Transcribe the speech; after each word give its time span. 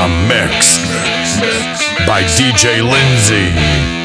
A 0.00 0.06
mix 0.28 0.78
by 2.06 2.22
DJ 2.22 2.88
Lindsay. 2.88 3.97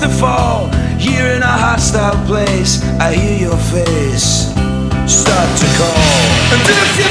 to 0.00 0.08
fall. 0.08 0.68
Here 0.98 1.26
in 1.34 1.42
a 1.42 1.56
hostile 1.66 2.14
place, 2.26 2.82
I 3.00 3.14
hear 3.14 3.48
your 3.48 3.56
face 3.56 4.54
start 5.10 5.50
to 5.58 5.66
call. 5.78 6.18
And 6.52 6.60
if 6.62 6.90
you 6.98 7.08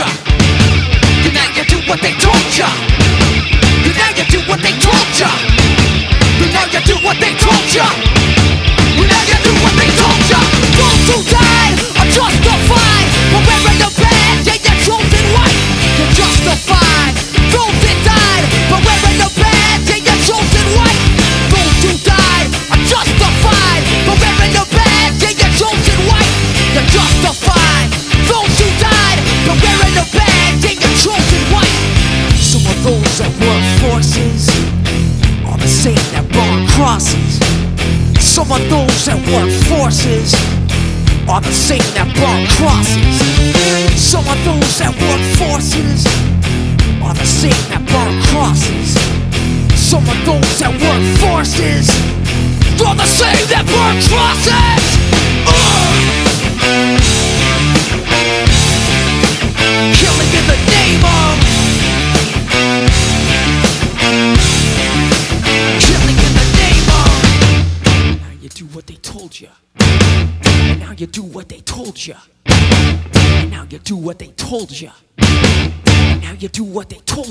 자 0.00 0.29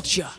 gotcha. 0.09 0.38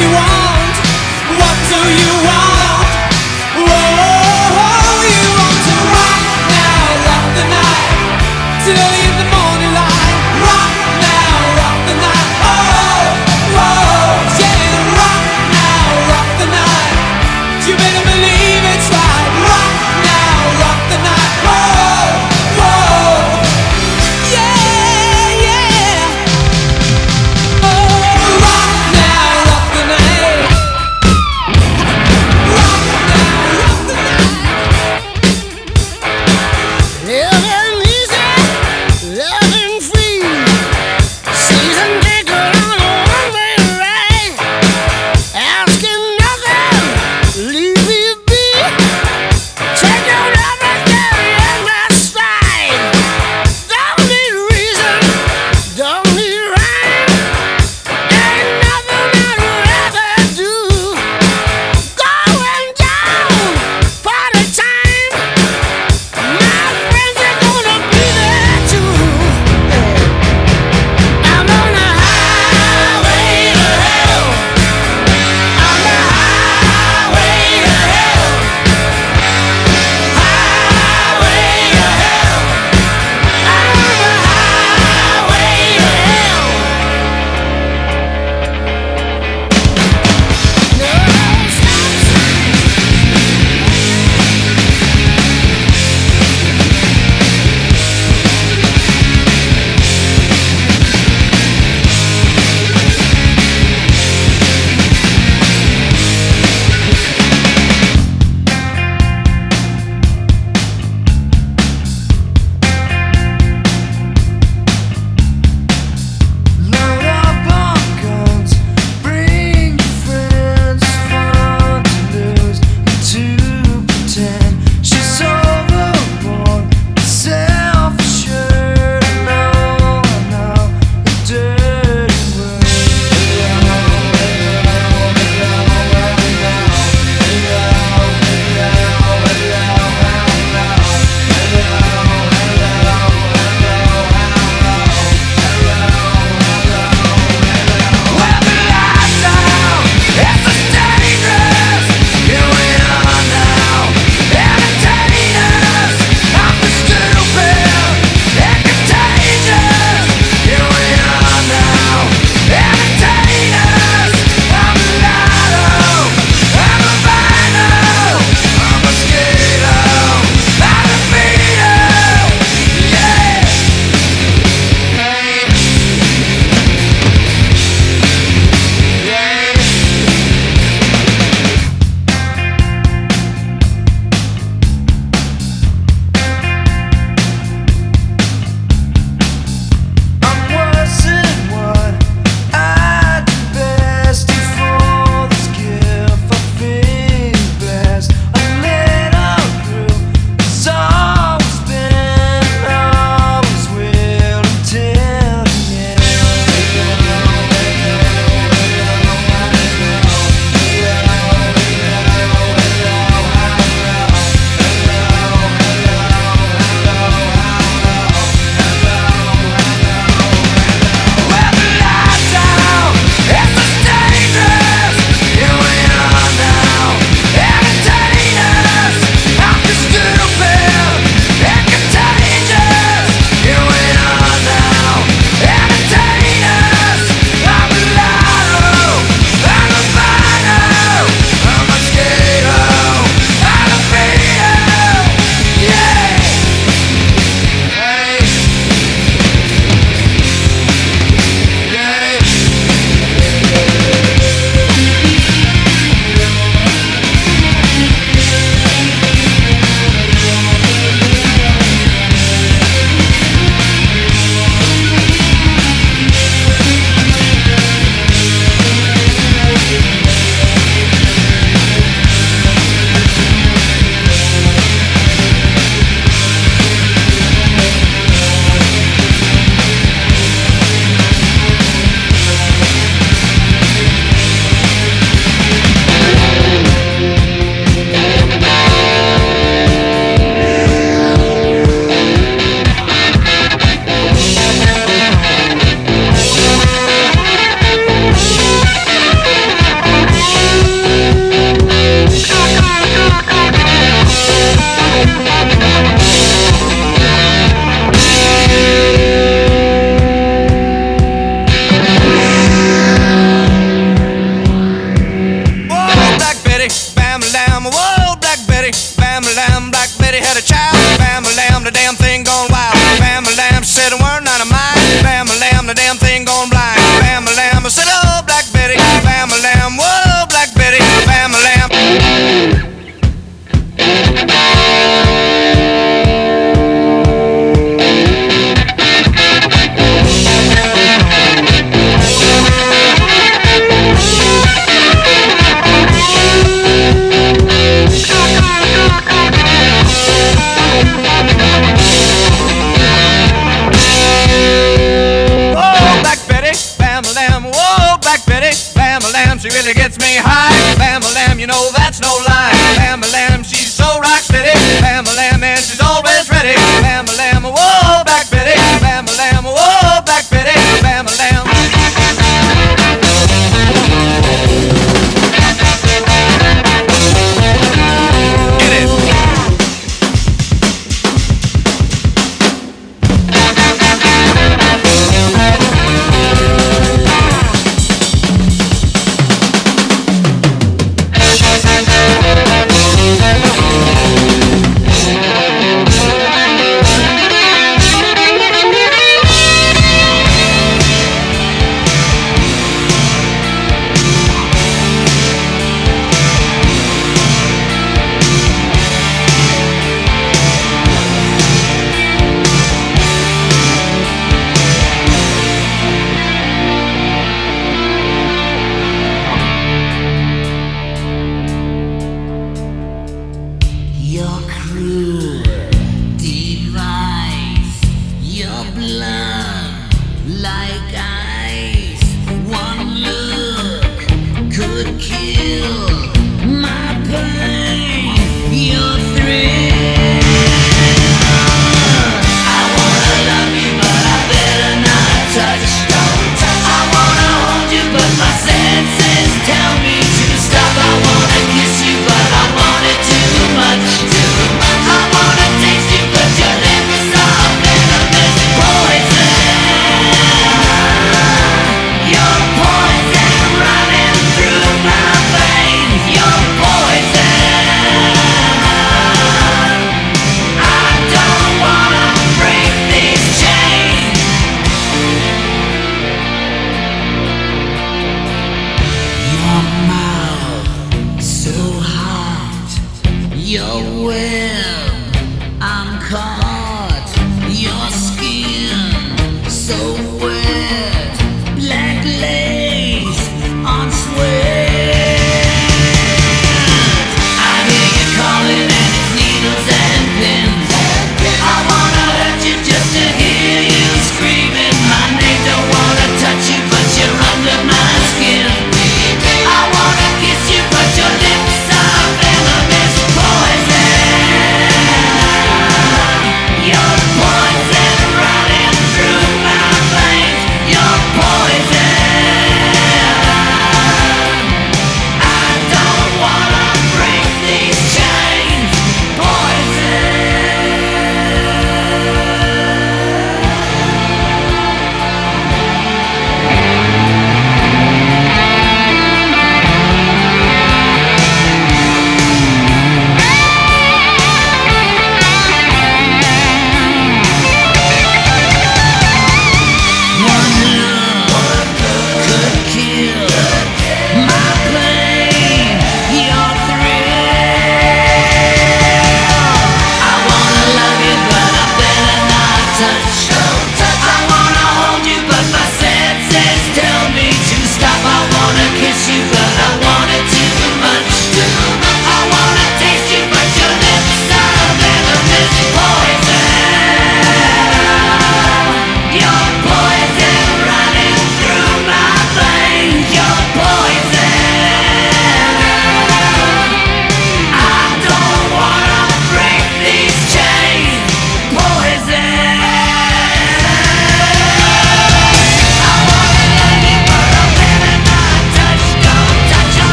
You 0.00 0.12
want. 0.12 0.27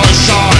avançar 0.00 0.59